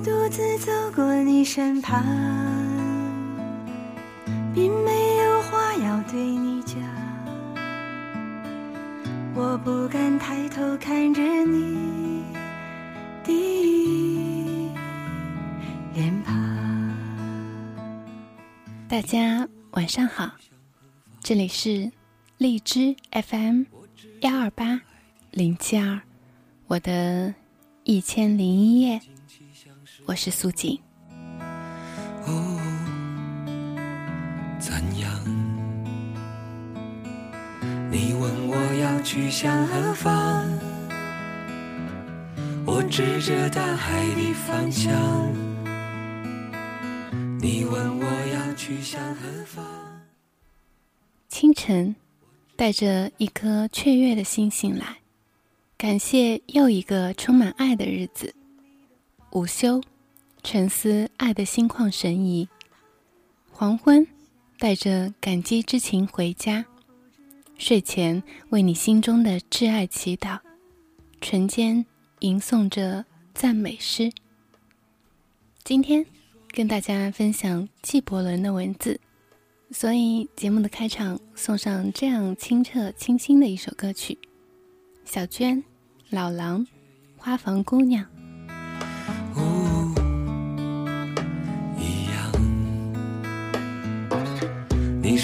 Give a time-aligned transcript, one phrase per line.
[0.00, 2.02] 我独自走过你身旁，
[4.54, 6.78] 并没有话要对你讲。
[9.34, 12.24] 我不敢抬头看着你
[13.24, 14.72] 的
[15.92, 16.34] 脸庞。
[18.88, 20.30] 大家晚上好，
[21.22, 21.92] 这里是
[22.38, 23.64] 荔枝 FM
[24.22, 24.80] 幺二八
[25.30, 26.00] 零七二，
[26.68, 27.34] 我的
[27.84, 28.98] 一千零一夜，
[30.10, 30.76] 我是苏锦。
[32.26, 32.60] 哦，
[34.58, 35.08] 怎样？
[37.92, 40.48] 你问我要去向何方？
[42.66, 44.92] 我指着大海的方向。
[47.40, 48.04] 你问我
[48.34, 49.64] 要去向何方？
[51.28, 51.94] 清晨，
[52.56, 54.96] 带着一颗雀跃的心醒来，
[55.78, 58.34] 感谢又一个充满爱的日子。
[59.32, 59.80] 午休，
[60.42, 62.48] 沉思爱的心旷神怡。
[63.50, 64.06] 黄昏，
[64.58, 66.64] 带着感激之情回家。
[67.58, 70.38] 睡前，为你心中的挚爱祈祷。
[71.20, 71.84] 唇间
[72.20, 74.12] 吟诵着赞美诗。
[75.64, 76.06] 今天。
[76.52, 79.00] 跟大家分享纪伯伦的文字，
[79.70, 84.18] 所以节目的开场送上这样清澈清新的一首歌曲：
[85.04, 85.62] 小娟、
[86.08, 86.66] 老狼、
[87.16, 88.04] 花房姑娘。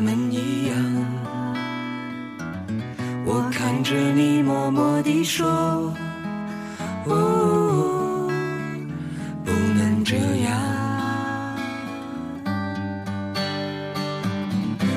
[0.00, 0.74] 他们一样。
[3.26, 5.46] 我看着你默默地说，
[7.04, 8.26] 哦，
[9.44, 10.56] 不能这样。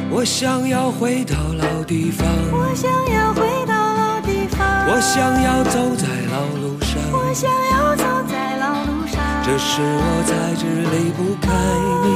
[0.09, 8.41] 我想要回到老地方，我想要回到老地方，我想要走在老路上，我想要走在。
[9.45, 11.51] 这是我在这离不开
[12.05, 12.07] 你，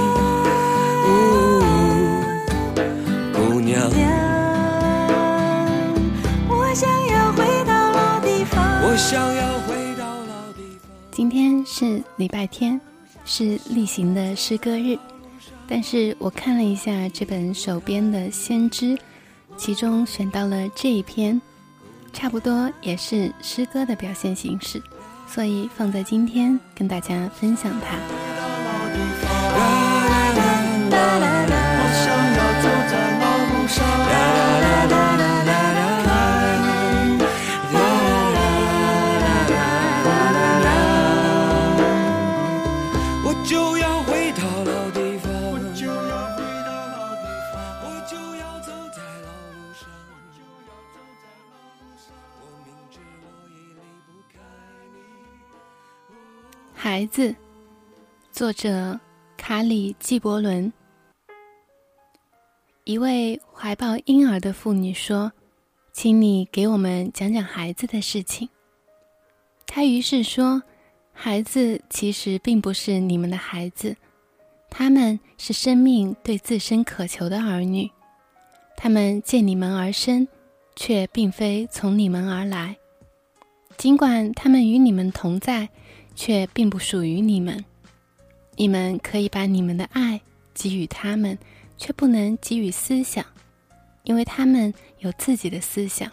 [6.50, 8.82] 我想要回到老地方。
[8.84, 10.90] 我想要回到老地方。
[11.12, 12.80] 今天是礼拜天，
[13.26, 14.98] 是例行的诗歌日，
[15.68, 18.86] 但是我看了一下这本手边的《先知》，
[19.56, 21.42] 其中选到了这一篇，
[22.12, 24.82] 差不多也是诗歌的表现形式。
[25.28, 28.17] 所以放在今天跟大家分享它。
[56.90, 57.36] 孩子，
[58.32, 58.98] 作者
[59.36, 60.72] 卡里·纪伯伦。
[62.86, 65.34] 一位怀抱婴儿的妇女说
[65.92, 68.48] ：“请你给我们讲讲孩子的事情。”
[69.68, 70.64] 他于是说
[71.12, 73.98] ：“孩子其实并不是你们的孩子，
[74.70, 77.92] 他们是生命对自身渴求的儿女，
[78.78, 80.26] 他们借你们而生，
[80.78, 82.78] 却并非从你们而来。
[83.76, 85.68] 尽管他们与你们同在。”
[86.18, 87.64] 却并不属于你们。
[88.58, 90.20] 你们可以把你们的爱
[90.54, 91.38] 给予他们，
[91.78, 93.24] 却不能给予思想，
[94.04, 96.12] 因为他们有自己的思想。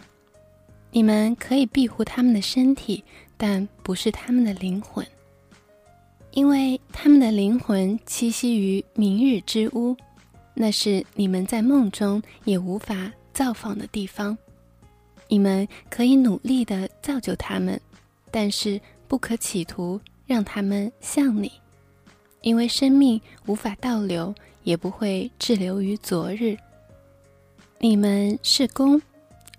[0.91, 3.03] 你们可以庇护他们的身体，
[3.35, 5.05] 但不是他们的灵魂，
[6.31, 9.97] 因为他们的灵魂栖息于明日之屋，
[10.53, 14.37] 那是你们在梦中也无法造访的地方。
[15.27, 17.81] 你们可以努力的造就他们，
[18.29, 21.51] 但是不可企图让他们像你，
[22.41, 26.57] 因为生命无法倒流，也不会滞留于昨日。
[27.79, 29.01] 你们是弓，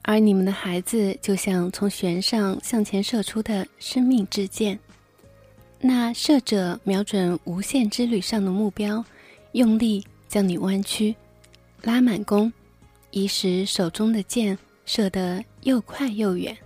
[0.02, 4.78] 而你们的孩子就像从弦上向前射出的生命之箭。
[5.78, 9.04] 那射者瞄准无限之旅上的目标，
[9.52, 11.14] 用力将你弯曲，
[11.82, 12.52] 拉满弓，
[13.10, 16.56] 以使手中的箭射得又快又远。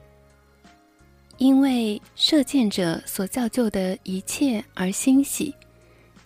[1.40, 5.54] 因为射箭者所造就的一切而欣喜，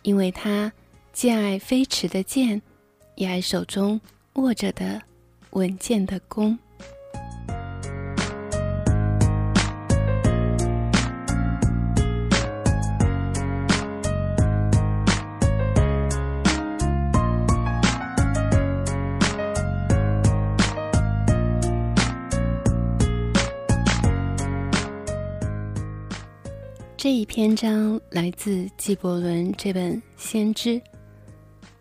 [0.03, 0.73] 因为他
[1.13, 2.61] 既爱飞驰的箭，
[3.15, 4.01] 也爱手中
[4.33, 5.01] 握着的
[5.51, 6.59] 稳健的弓。
[27.05, 30.71] 这一篇章来自纪伯伦这本《先知》。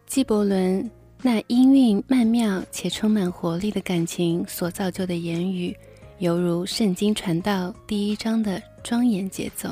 [0.06, 0.92] 纪伯伦
[1.22, 5.74] 那音韵曼妙且充满活力的感情所造就的言语，
[6.18, 9.70] 犹如圣经传道第一章的庄严节奏。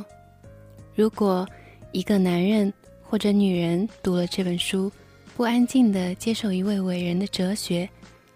[0.95, 1.45] 如果
[1.91, 2.71] 一个男人
[3.03, 4.89] 或者女人读了这本书，
[5.35, 7.89] 不安静地接受一位伟人的哲学，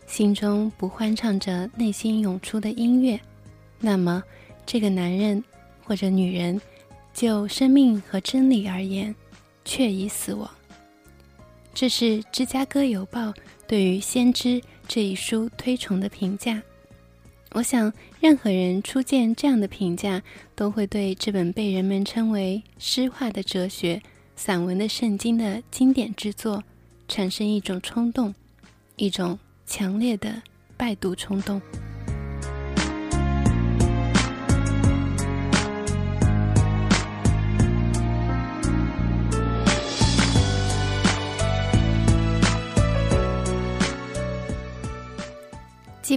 [0.05, 3.17] 心中不欢唱着内心涌出的音乐，
[3.79, 4.21] 那么
[4.65, 5.41] 这个男人
[5.81, 6.59] 或者女人。
[7.15, 9.15] 就生命和真理而言，
[9.63, 10.47] 却已死亡。
[11.73, 13.33] 这是芝加哥邮报
[13.65, 14.49] 对于《先知》
[14.85, 16.61] 这一书推崇的评价。
[17.53, 20.21] 我想，任何人初见这样的评价，
[20.55, 24.01] 都会对这本被人们称为诗化的哲学、
[24.35, 26.61] 散文的圣经的经典之作，
[27.07, 28.35] 产生一种冲动，
[28.97, 30.41] 一种强烈的
[30.75, 31.61] 拜读冲动。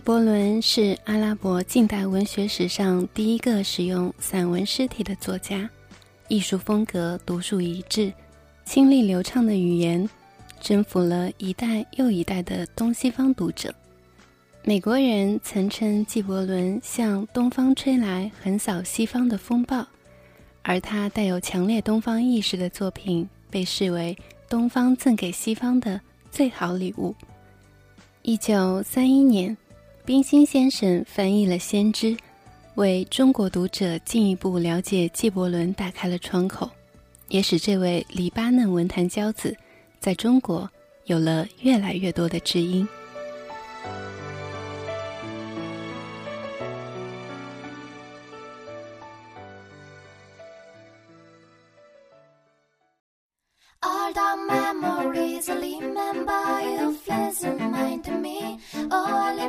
[0.08, 5.69] 纪伯伦是阿拉伯近代文学史上第一个使用散文诗体的作家，
[6.28, 8.10] 艺术风格独树一帜，
[8.64, 10.08] 清丽流畅的语言
[10.62, 13.70] 征服了一代又一代的东西方读者。
[14.64, 19.87] 美国人曾称纪伯伦向东方吹来横扫西方的风暴，
[20.62, 24.16] 而他带有强烈东方意识的作品被视为
[24.49, 26.00] 东方赠给西方的
[26.31, 27.14] 最好礼物。
[28.22, 29.54] 一九三一年。
[30.08, 32.06] 冰心先生翻译了《先知》，
[32.76, 36.70] 为中国读者进一步了解纪伯伦打开了窗口，
[37.28, 39.55] 也使这位黎巴嫩文坛骄子
[40.00, 40.66] 在中国
[41.05, 42.88] 有了越来越多的知音。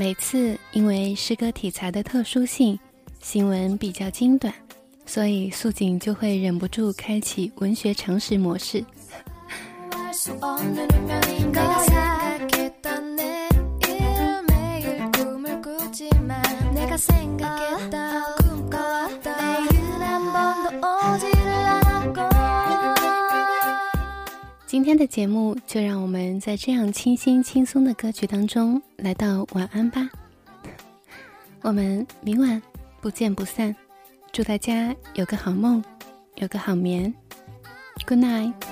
[0.00, 2.80] 每次因为诗歌题材的特殊性，
[3.20, 4.50] 新闻比较精短，
[5.04, 8.82] 所以素锦就会忍不住开启文学常识模式。
[24.80, 30.08] 今天的节目就让我们在这样清新轻松的歌曲当中来到晚安吧。
[31.60, 32.60] 我们明晚
[32.98, 33.76] 不见不散，
[34.32, 35.84] 祝大家有个好梦，
[36.36, 37.12] 有个好眠。
[38.06, 38.69] Good night。